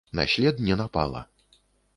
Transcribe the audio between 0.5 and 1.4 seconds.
не напала.